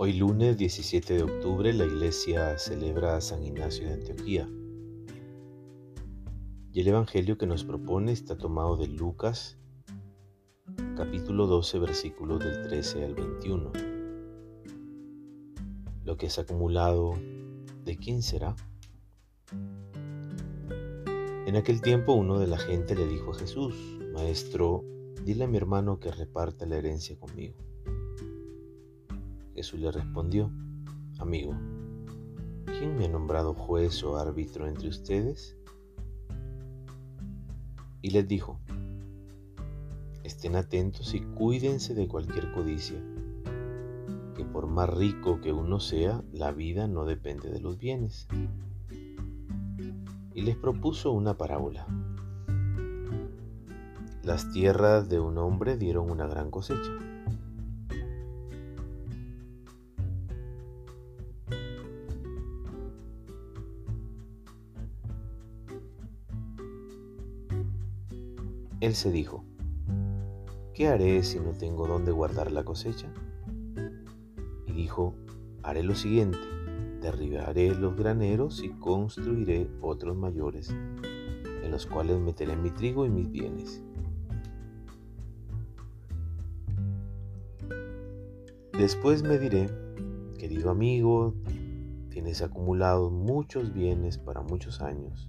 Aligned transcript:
Hoy 0.00 0.12
lunes 0.12 0.56
17 0.56 1.12
de 1.12 1.22
octubre 1.24 1.72
la 1.72 1.84
iglesia 1.84 2.56
celebra 2.56 3.16
a 3.16 3.20
San 3.20 3.42
Ignacio 3.42 3.84
de 3.84 3.94
Antioquía. 3.94 4.48
Y 6.72 6.80
el 6.80 6.86
Evangelio 6.86 7.36
que 7.36 7.48
nos 7.48 7.64
propone 7.64 8.12
está 8.12 8.38
tomado 8.38 8.76
de 8.76 8.86
Lucas 8.86 9.58
capítulo 10.96 11.48
12 11.48 11.80
versículos 11.80 12.38
del 12.38 12.62
13 12.68 13.06
al 13.06 13.14
21. 13.16 13.72
Lo 16.04 16.16
que 16.16 16.26
es 16.26 16.38
acumulado, 16.38 17.14
¿de 17.84 17.96
quién 17.96 18.22
será? 18.22 18.54
En 21.44 21.56
aquel 21.56 21.82
tiempo 21.82 22.12
uno 22.12 22.38
de 22.38 22.46
la 22.46 22.58
gente 22.58 22.94
le 22.94 23.08
dijo 23.08 23.32
a 23.32 23.34
Jesús, 23.34 23.74
Maestro, 24.14 24.84
dile 25.24 25.42
a 25.42 25.48
mi 25.48 25.56
hermano 25.56 25.98
que 25.98 26.12
reparte 26.12 26.66
la 26.66 26.76
herencia 26.76 27.18
conmigo. 27.18 27.56
Jesús 29.58 29.80
le 29.80 29.90
respondió, 29.90 30.52
Amigo, 31.18 31.52
¿quién 32.64 32.96
me 32.96 33.06
ha 33.06 33.08
nombrado 33.08 33.54
juez 33.54 34.04
o 34.04 34.16
árbitro 34.16 34.68
entre 34.68 34.86
ustedes? 34.86 35.56
Y 38.00 38.10
les 38.10 38.28
dijo, 38.28 38.60
estén 40.22 40.54
atentos 40.54 41.12
y 41.12 41.22
cuídense 41.22 41.94
de 41.94 42.06
cualquier 42.06 42.52
codicia, 42.52 43.02
que 44.36 44.44
por 44.44 44.68
más 44.68 44.90
rico 44.90 45.40
que 45.40 45.52
uno 45.52 45.80
sea, 45.80 46.22
la 46.32 46.52
vida 46.52 46.86
no 46.86 47.04
depende 47.04 47.50
de 47.50 47.58
los 47.58 47.78
bienes. 47.78 48.28
Y 50.34 50.42
les 50.42 50.54
propuso 50.54 51.10
una 51.10 51.36
parábola. 51.36 51.84
Las 54.22 54.52
tierras 54.52 55.08
de 55.08 55.18
un 55.18 55.36
hombre 55.36 55.76
dieron 55.76 56.12
una 56.12 56.28
gran 56.28 56.48
cosecha. 56.52 56.92
Él 68.80 68.94
se 68.94 69.10
dijo, 69.10 69.44
¿qué 70.72 70.86
haré 70.86 71.24
si 71.24 71.40
no 71.40 71.52
tengo 71.52 71.88
dónde 71.88 72.12
guardar 72.12 72.52
la 72.52 72.62
cosecha? 72.62 73.12
Y 74.68 74.72
dijo, 74.72 75.16
haré 75.64 75.82
lo 75.82 75.96
siguiente, 75.96 76.38
derribaré 77.00 77.74
los 77.74 77.96
graneros 77.96 78.62
y 78.62 78.68
construiré 78.68 79.68
otros 79.80 80.16
mayores, 80.16 80.70
en 80.70 81.70
los 81.72 81.86
cuales 81.86 82.20
meteré 82.20 82.54
mi 82.54 82.70
trigo 82.70 83.04
y 83.04 83.10
mis 83.10 83.28
bienes. 83.28 83.82
Después 88.74 89.24
me 89.24 89.40
diré, 89.40 89.68
querido 90.38 90.70
amigo, 90.70 91.34
tienes 92.10 92.42
acumulados 92.42 93.10
muchos 93.10 93.72
bienes 93.74 94.18
para 94.18 94.42
muchos 94.42 94.80
años 94.80 95.28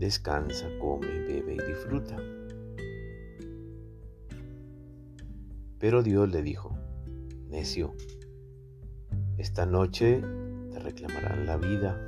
descansa, 0.00 0.66
come, 0.80 1.06
bebe 1.06 1.54
y 1.54 1.68
disfruta. 1.68 2.16
Pero 5.78 6.02
Dios 6.02 6.30
le 6.30 6.42
dijo, 6.42 6.74
necio, 7.48 7.94
esta 9.36 9.66
noche 9.66 10.22
te 10.72 10.78
reclamarán 10.78 11.46
la 11.46 11.58
vida. 11.58 12.04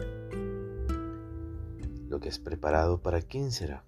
Lo 2.08 2.18
que 2.18 2.30
has 2.30 2.38
preparado 2.38 3.02
para 3.02 3.20
quién 3.20 3.52
será. 3.52 3.84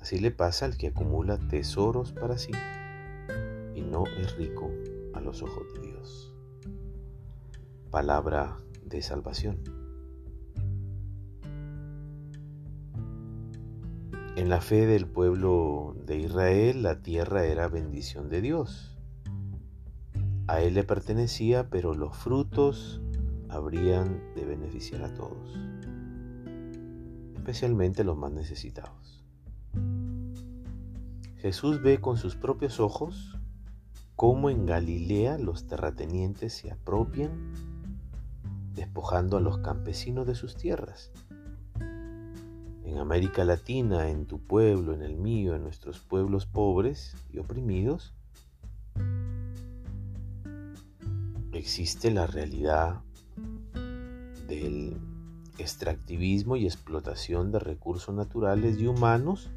Así 0.00 0.18
le 0.18 0.30
pasa 0.30 0.64
al 0.64 0.78
que 0.78 0.88
acumula 0.88 1.38
tesoros 1.38 2.12
para 2.12 2.38
sí 2.38 2.52
y 3.74 3.82
no 3.82 4.04
es 4.06 4.36
rico 4.36 4.70
a 5.12 5.20
los 5.20 5.42
ojos 5.42 5.72
de 5.74 5.80
Dios. 5.88 6.34
Palabra 7.90 8.56
de 8.84 9.02
salvación. 9.02 9.73
En 14.36 14.48
la 14.48 14.60
fe 14.60 14.84
del 14.84 15.06
pueblo 15.06 15.94
de 16.06 16.18
Israel, 16.18 16.82
la 16.82 17.02
tierra 17.02 17.44
era 17.44 17.68
bendición 17.68 18.28
de 18.28 18.40
Dios. 18.40 18.98
A 20.48 20.60
él 20.60 20.74
le 20.74 20.82
pertenecía, 20.82 21.70
pero 21.70 21.94
los 21.94 22.16
frutos 22.16 23.00
habrían 23.48 24.34
de 24.34 24.44
beneficiar 24.44 25.04
a 25.04 25.14
todos, 25.14 25.56
especialmente 27.36 28.02
los 28.02 28.16
más 28.16 28.32
necesitados. 28.32 29.24
Jesús 31.36 31.80
ve 31.80 32.00
con 32.00 32.16
sus 32.16 32.34
propios 32.34 32.80
ojos 32.80 33.38
cómo 34.16 34.50
en 34.50 34.66
Galilea 34.66 35.38
los 35.38 35.68
terratenientes 35.68 36.54
se 36.54 36.72
apropian, 36.72 37.52
despojando 38.74 39.36
a 39.36 39.40
los 39.40 39.58
campesinos 39.58 40.26
de 40.26 40.34
sus 40.34 40.56
tierras 40.56 41.12
en 42.84 42.98
América 42.98 43.44
Latina, 43.44 44.10
en 44.10 44.26
tu 44.26 44.38
pueblo, 44.38 44.92
en 44.94 45.02
el 45.02 45.16
mío, 45.16 45.54
en 45.54 45.62
nuestros 45.62 46.00
pueblos 46.00 46.46
pobres 46.46 47.16
y 47.32 47.38
oprimidos, 47.38 48.12
existe 51.52 52.10
la 52.10 52.26
realidad 52.26 53.00
del 54.46 54.96
extractivismo 55.58 56.56
y 56.56 56.66
explotación 56.66 57.52
de 57.52 57.58
recursos 57.58 58.14
naturales 58.14 58.78
y 58.78 58.86
humanos 58.86 59.50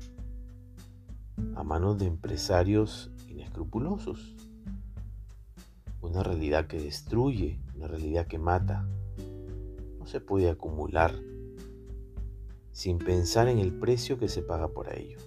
a 1.56 1.64
manos 1.64 1.98
de 1.98 2.06
empresarios 2.06 3.12
inescrupulosos. 3.28 4.36
Una 6.02 6.24
realidad 6.24 6.68
que 6.68 6.80
destruye, 6.80 7.60
una 7.76 7.88
realidad 7.88 8.28
que 8.28 8.38
mata. 8.38 8.88
No 10.00 10.06
se 10.06 10.22
puede 10.22 10.50
acumular 10.50 11.14
sin 12.78 13.00
pensar 13.00 13.48
en 13.48 13.58
el 13.58 13.74
precio 13.74 14.20
que 14.20 14.30
se 14.30 14.44
paga 14.44 14.68
por 14.68 14.96
ello. 14.96 15.18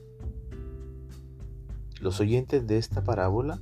Los 2.01 2.21
oyentes 2.21 2.65
de 2.65 2.79
esta 2.79 3.03
parábola, 3.03 3.61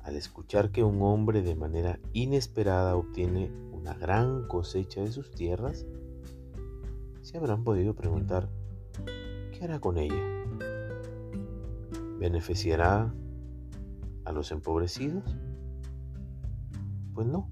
al 0.00 0.16
escuchar 0.16 0.70
que 0.70 0.82
un 0.82 1.02
hombre 1.02 1.42
de 1.42 1.54
manera 1.54 2.00
inesperada 2.14 2.96
obtiene 2.96 3.52
una 3.72 3.92
gran 3.92 4.48
cosecha 4.48 5.02
de 5.02 5.12
sus 5.12 5.30
tierras, 5.30 5.84
se 7.20 7.36
habrán 7.36 7.62
podido 7.62 7.94
preguntar, 7.94 8.48
¿qué 9.52 9.64
hará 9.64 9.80
con 9.80 9.98
ella? 9.98 10.24
¿Beneficiará 12.18 13.14
a 14.24 14.32
los 14.32 14.50
empobrecidos? 14.50 15.36
Pues 17.12 17.26
no. 17.26 17.50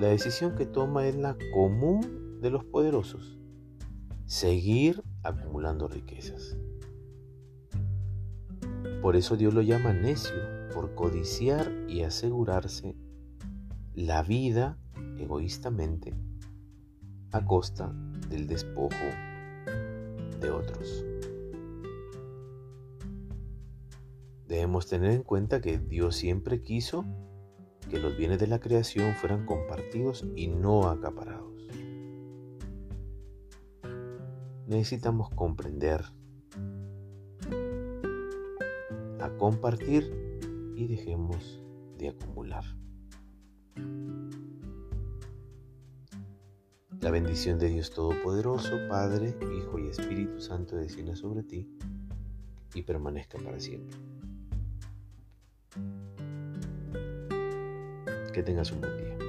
La 0.00 0.06
decisión 0.06 0.56
que 0.56 0.64
toma 0.64 1.06
es 1.06 1.16
la 1.16 1.36
común 1.52 2.40
de 2.40 2.48
los 2.48 2.64
poderosos 2.64 3.41
seguir 4.26 5.02
acumulando 5.22 5.88
riquezas. 5.88 6.56
Por 9.00 9.16
eso 9.16 9.36
Dios 9.36 9.52
lo 9.52 9.62
llama 9.62 9.92
necio, 9.92 10.34
por 10.72 10.94
codiciar 10.94 11.70
y 11.88 12.02
asegurarse 12.02 12.96
la 13.94 14.22
vida 14.22 14.78
egoístamente 15.18 16.14
a 17.30 17.44
costa 17.44 17.92
del 18.28 18.46
despojo 18.46 18.96
de 20.40 20.50
otros. 20.50 21.04
Debemos 24.46 24.86
tener 24.86 25.12
en 25.12 25.22
cuenta 25.22 25.60
que 25.60 25.78
Dios 25.78 26.16
siempre 26.16 26.62
quiso 26.62 27.04
que 27.90 27.98
los 27.98 28.16
bienes 28.16 28.38
de 28.38 28.46
la 28.46 28.60
creación 28.60 29.14
fueran 29.14 29.46
compartidos 29.46 30.24
y 30.36 30.46
no 30.48 30.88
acaparados 30.88 31.52
necesitamos 34.66 35.30
comprender, 35.30 36.04
a 39.20 39.30
compartir 39.38 40.12
y 40.76 40.86
dejemos 40.88 41.62
de 41.98 42.08
acumular. 42.08 42.64
La 47.00 47.10
bendición 47.10 47.58
de 47.58 47.68
Dios 47.68 47.90
Todopoderoso, 47.90 48.78
Padre, 48.88 49.36
Hijo 49.58 49.78
y 49.78 49.88
Espíritu 49.88 50.40
Santo 50.40 50.76
descienda 50.76 51.16
sobre 51.16 51.42
ti 51.42 51.68
y 52.74 52.82
permanezca 52.82 53.38
para 53.38 53.58
siempre. 53.58 53.98
Que 58.32 58.42
tengas 58.42 58.72
un 58.72 58.80
buen 58.80 58.96
día. 58.96 59.21